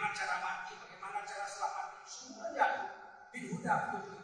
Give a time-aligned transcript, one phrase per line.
[0.00, 2.66] bagaimana cara mati, bagaimana cara selamat, semuanya
[3.36, 4.16] dihuda betul.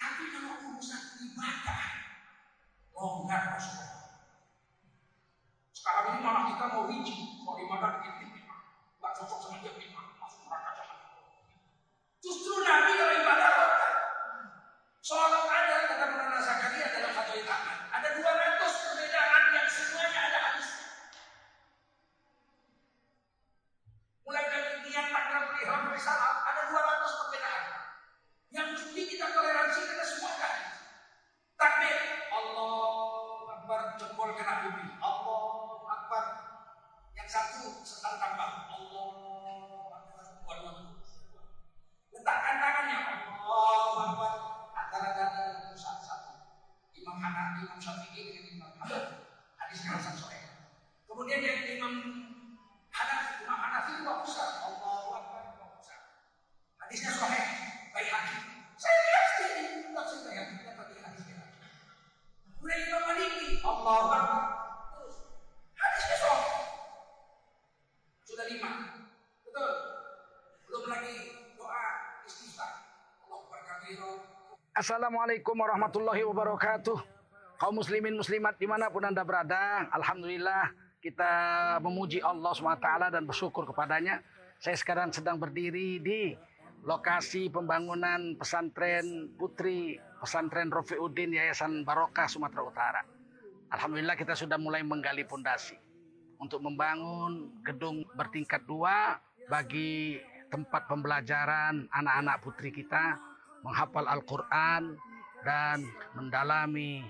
[0.00, 1.84] Tapi kalau urusan ibadah,
[2.96, 4.16] longgar Rasulullah.
[5.76, 8.60] Sekarang ini malah kita mau rinci, mau ibadah bikin bid'ah,
[8.96, 11.20] nggak cocok sama dia bid'ah, masuk neraka jahanam.
[12.24, 13.92] Justru Nabi kalau ibadah longgar.
[15.04, 17.78] Sholat ada kata Nana Zakaria dalam satu Ahmad.
[17.92, 20.88] Ada 200 perbedaan yang semuanya ada hadisnya.
[24.28, 27.64] Mulai dari niat takbir ihram dari salat ada 200 perbedaan.
[28.54, 30.78] Yang mesti kita toleransi karena semua ada hadis.
[31.56, 31.96] Takbir
[32.30, 34.86] Allah Akbar jempol kena bumi.
[35.00, 36.24] Allah Akbar.
[37.16, 39.10] Yang satu sedang tambah Allah
[39.96, 40.24] Akbar.
[40.44, 40.92] Waduh.
[42.14, 44.32] Letakkan tangannya Allah Akbar
[44.78, 46.30] antara dada dan pusat satu.
[46.94, 49.22] Imam Hanafi, Imam Syafi'i dengan Imam Hanafi.
[49.58, 50.46] Hadis Hasan Sahih.
[51.06, 51.94] Kemudian yang Imam
[52.90, 54.66] Hanafi, Imam Hanafi dua pusat.
[54.66, 56.00] Allahu Akbar dua pusat.
[56.82, 57.46] Hadisnya Sahih.
[57.94, 58.34] Baik hati.
[58.74, 59.62] Saya lihat sendiri.
[59.94, 60.54] Tafsir baik hati.
[60.58, 61.58] Kita pakai hadis baik hati.
[62.58, 63.46] Kemudian Imam Maliki.
[63.62, 64.42] Allahu Akbar.
[64.90, 65.16] Terus.
[65.78, 66.50] Hadisnya Sahih.
[68.26, 68.70] Sudah lima.
[69.46, 69.70] Betul.
[70.66, 71.14] Belum lagi
[71.54, 71.84] doa
[72.26, 72.72] istighfar.
[73.22, 73.94] Allah berkati
[74.80, 76.96] Assalamualaikum warahmatullahi wabarakatuh.
[77.60, 80.72] Kaum muslimin muslimat di mana pun anda berada, Alhamdulillah
[81.04, 81.32] kita
[81.84, 84.24] memuji Allah SWT dan bersyukur kepadanya.
[84.56, 86.32] Saya sekarang sedang berdiri di
[86.80, 93.02] lokasi pembangunan pesantren putri pesantren Rofiuddin Yayasan Barokah Sumatera Utara.
[93.76, 95.76] Alhamdulillah kita sudah mulai menggali pondasi
[96.40, 100.16] untuk membangun gedung bertingkat dua bagi
[100.48, 103.28] tempat pembelajaran anak-anak putri kita
[103.64, 104.96] menghafal Al-Quran
[105.44, 105.84] dan
[106.16, 107.04] mendalami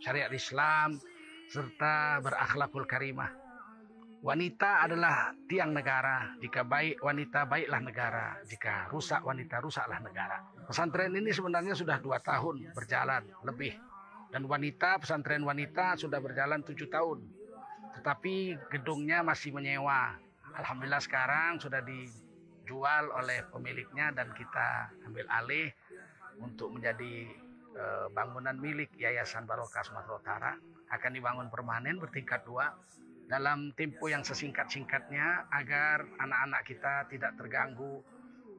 [0.00, 1.00] syariat Islam
[1.48, 3.32] serta berakhlakul karimah.
[4.24, 6.32] Wanita adalah tiang negara.
[6.40, 8.26] Jika baik wanita, baiklah negara.
[8.48, 10.40] Jika rusak wanita, rusaklah negara.
[10.64, 13.76] Pesantren ini sebenarnya sudah dua tahun berjalan lebih.
[14.32, 17.20] Dan wanita, pesantren wanita sudah berjalan tujuh tahun.
[18.00, 20.16] Tetapi gedungnya masih menyewa.
[20.56, 22.08] Alhamdulillah sekarang sudah di
[22.64, 25.68] dijual oleh pemiliknya dan kita ambil alih
[26.40, 27.28] untuk menjadi
[27.76, 30.52] uh, bangunan milik Yayasan Barokah Sumatera Utara
[30.88, 32.72] akan dibangun permanen bertingkat dua
[33.28, 38.00] dalam tempo yang sesingkat-singkatnya agar anak-anak kita tidak terganggu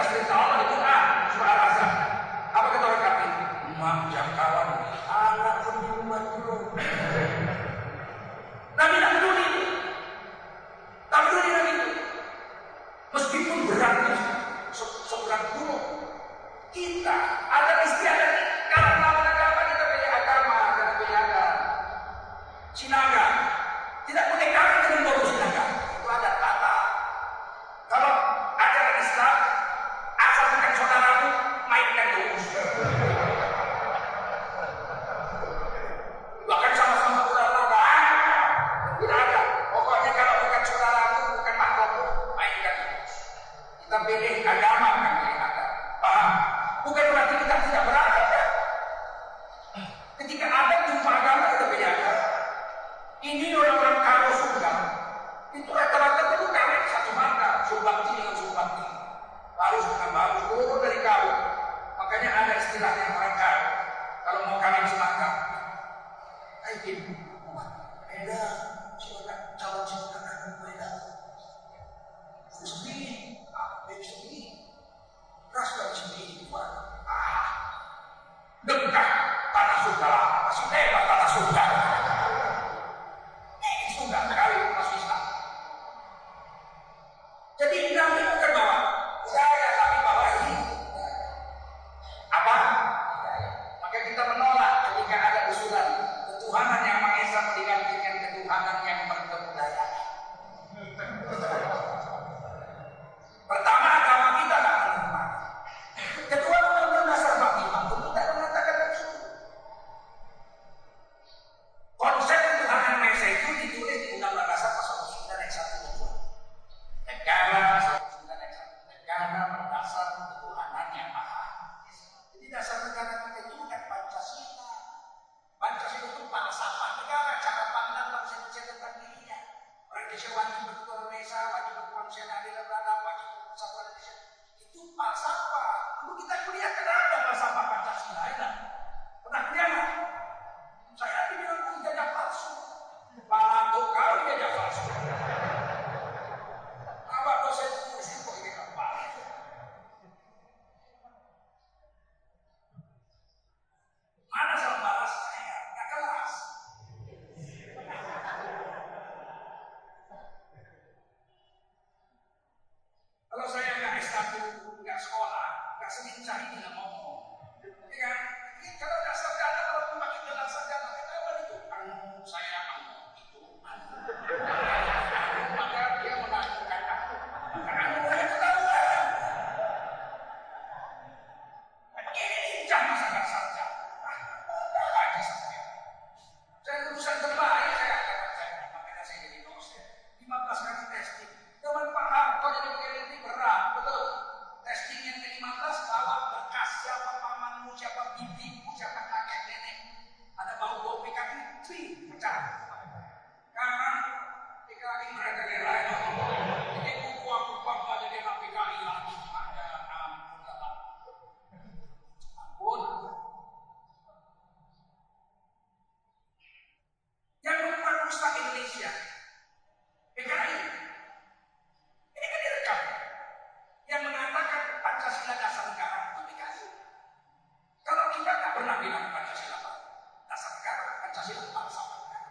[231.15, 232.27] Pancasila bangsa negara.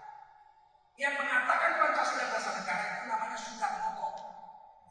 [1.00, 4.08] Yang mengatakan Pancasila bangsa negara itu namanya Sudarmoto.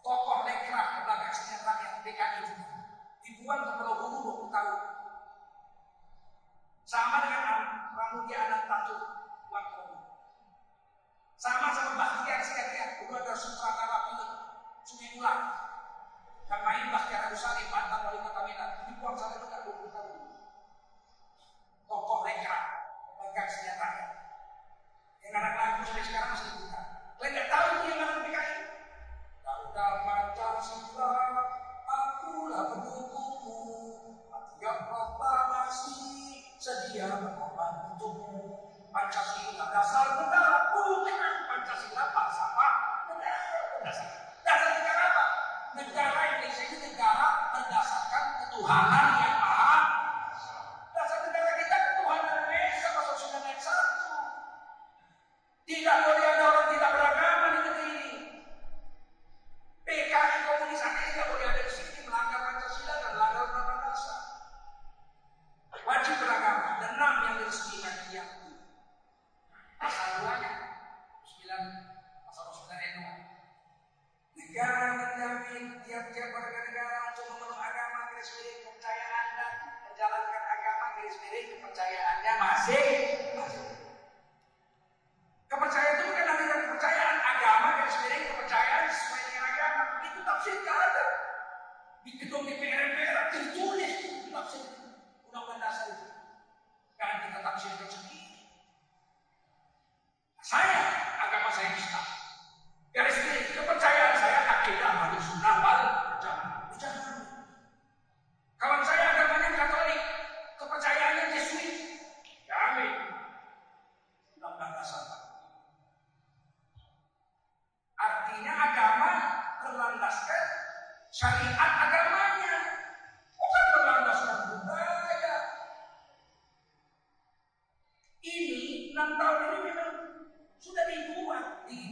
[0.01, 2.41] Tokoh negara lembaga kesejahteraan yang DKI,
[3.21, 3.92] dibuang ke Pulau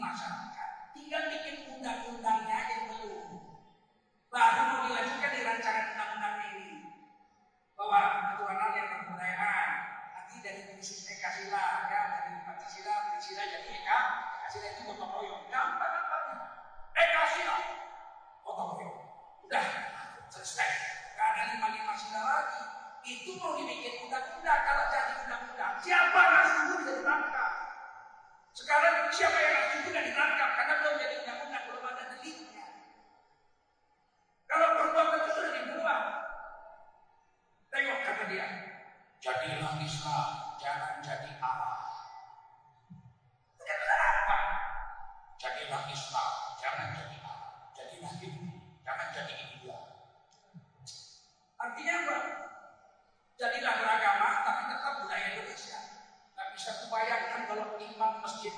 [0.02, 0.70] masyarakat.
[0.98, 2.98] Tinggal bikin undang-undangnya aja dulu.
[3.06, 3.30] belum.
[4.34, 6.68] Baru mau dilanjutkan di rancangan undang-undang ini.
[7.78, 8.00] Bahwa
[8.34, 9.70] ketuhanan yang kebudayaan
[10.18, 14.00] nanti dari khusus Eka Sila, ya, dari Pancasila, Pancasila jadi Eka,
[14.42, 15.44] Eka Sila itu gotong royong.
[15.48, 16.38] Gampang gampangnya.
[16.98, 17.56] Eka Sila,
[18.44, 19.00] gotong royong.
[19.46, 19.66] Udah,
[20.32, 20.70] selesai.
[21.16, 22.62] Gak ada lima lima sila lagi.
[23.02, 24.62] Itu mau dibikin undang-undang
[46.02, 48.30] Islam, jangan jadi Arab, jadi Nabi,
[48.82, 49.78] jangan jadi India.
[51.62, 52.18] Artinya apa?
[53.38, 55.80] Jadilah beragama, tapi tetap budaya Indonesia.
[56.34, 58.54] Nggak bisa kebayangkan kalau imam masjid,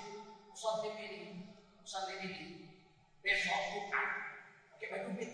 [0.47, 1.43] muslim ini,
[1.83, 2.63] muslim ini,
[3.19, 4.07] besok bukan
[4.71, 5.32] pakai baju bit.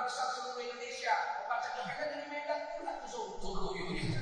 [0.00, 1.12] bangsa seluruh Indonesia.
[1.44, 4.16] Bukan hanya dari Medan, pula tuh dulu ini.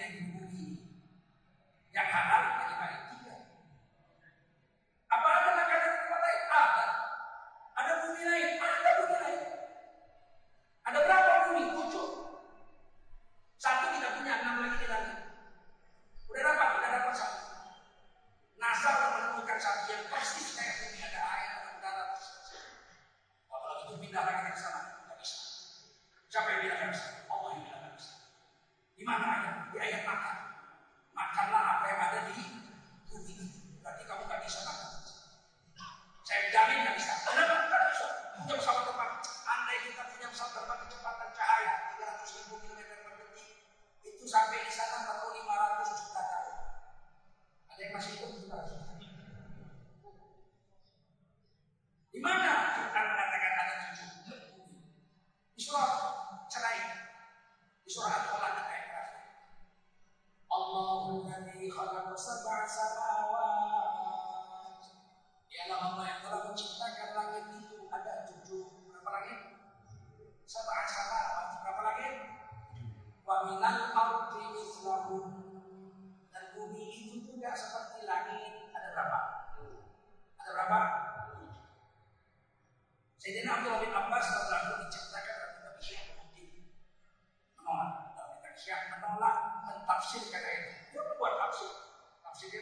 [0.00, 0.66] yang dibubuhi.
[1.92, 3.09] Yang halal yang baik.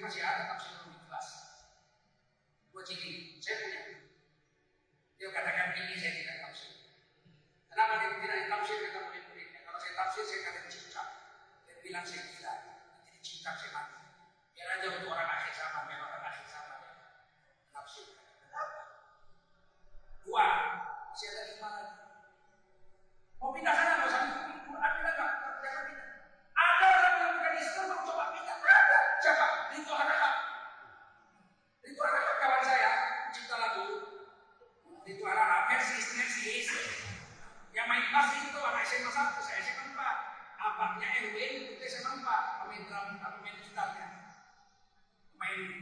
[0.08, 0.67] Jadi.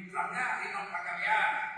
[0.07, 1.76] misalnya Rino kalian.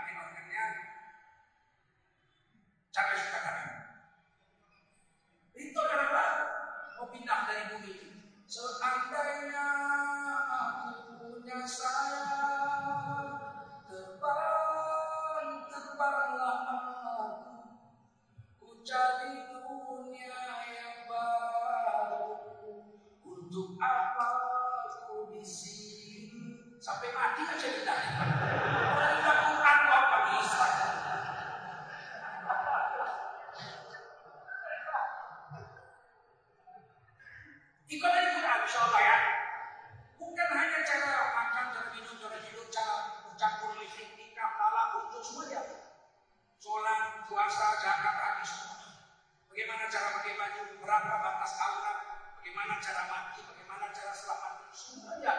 [49.89, 51.97] cara pakai baju, berapa batas aurat,
[52.37, 55.33] bagaimana cara mati, bagaimana cara selamat, semuanya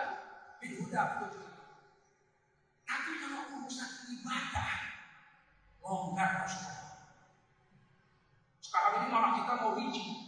[0.61, 1.03] itu dihuda
[2.83, 4.75] Tapi kalau urusan ibadah,
[5.79, 7.15] longgar Rasulullah.
[8.59, 10.20] Sekarang ini malah kita mau hijau,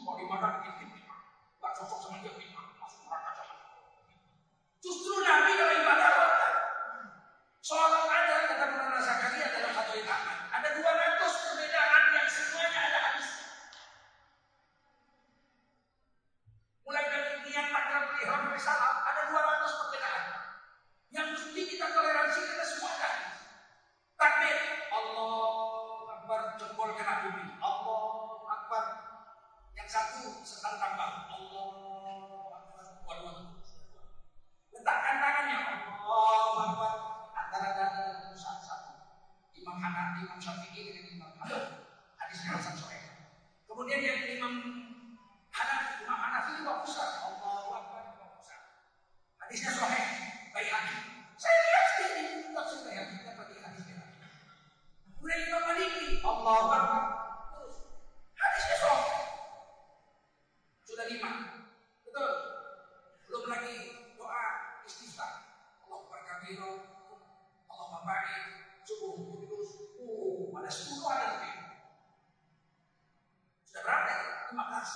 [74.82, 74.90] atas.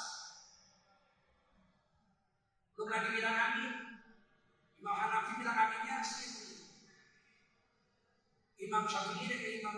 [2.74, 3.70] Lu lagi bilang amin?
[4.82, 6.58] Imam Hanafi bilang aminnya segitu.
[8.58, 9.76] Imam Syafi'i dan Imam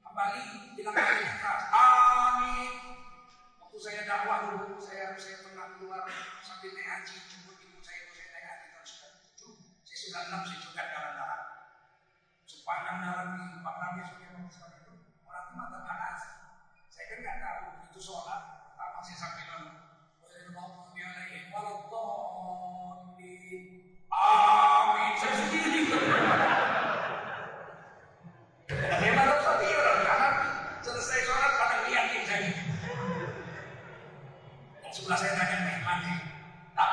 [0.00, 0.63] Hambali
[34.94, 36.18] Sebelah saya tanya, Mehman nih,
[36.74, 36.90] tak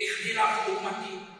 [0.00, 1.31] اختلاف امتي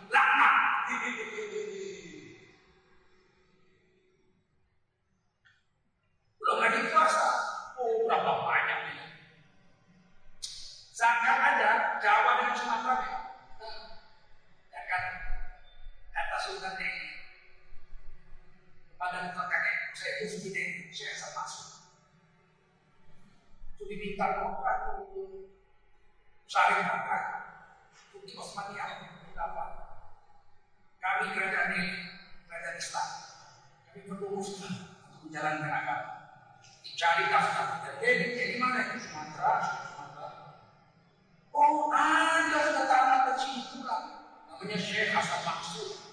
[44.64, 46.11] 你냥还가서 막.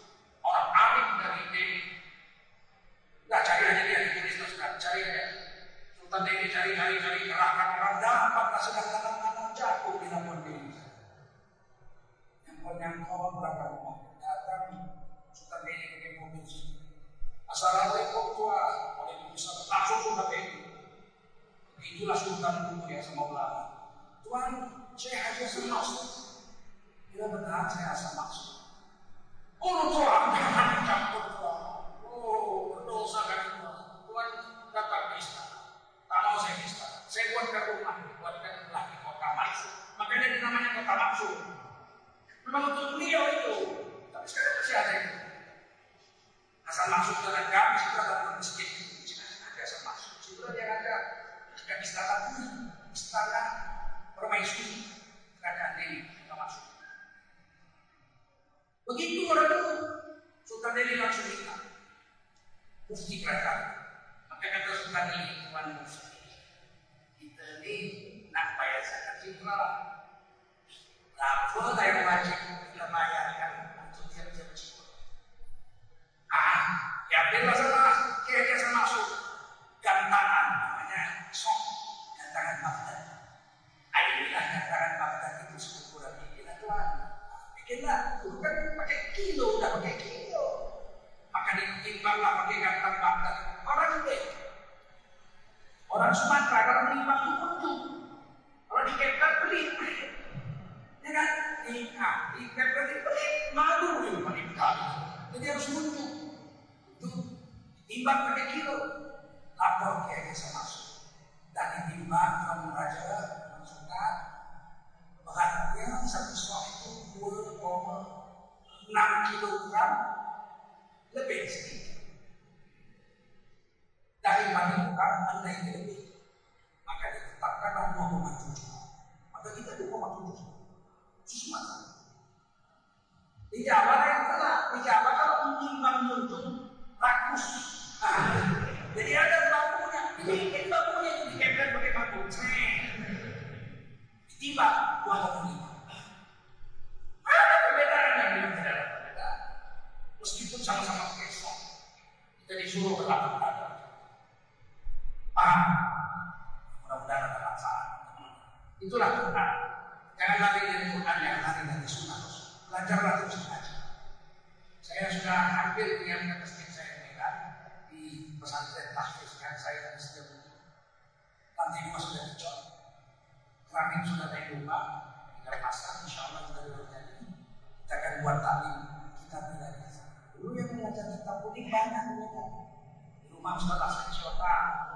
[183.59, 184.39] masalah seksual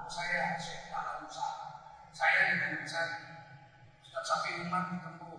[0.08, 1.44] saya Syekh Para Musa
[2.16, 3.20] saya dengan Sari
[4.00, 5.36] Ustaz Sapi Umar di Tempo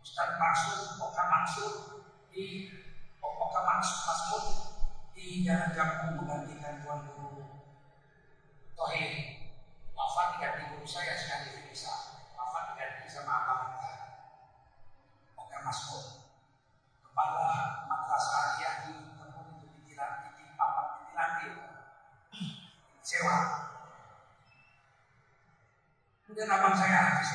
[0.00, 1.74] Ustaz Maksud Oka Maksud.
[2.32, 2.72] Di
[3.20, 4.44] Oka Maksud Maksud.
[5.12, 7.44] Di Jalan Jambu menggantikan Tuan Guru.
[8.72, 9.12] Tohir
[9.92, 11.12] wafat tidak di guru saya
[26.36, 27.32] dia nabang saya habis